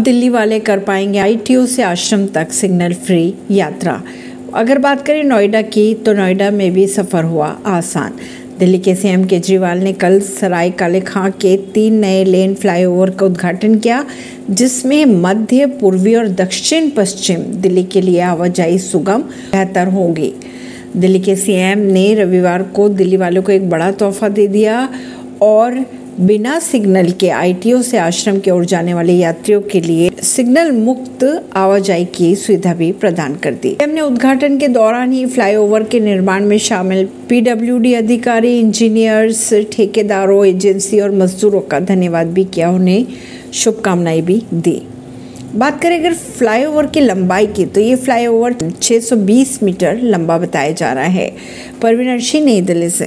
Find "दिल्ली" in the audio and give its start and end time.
0.00-0.28, 8.58-8.78, 17.60-17.84, 20.96-21.20, 22.88-23.16, 52.60-52.90